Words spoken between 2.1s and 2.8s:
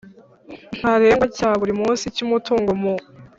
cy umutungo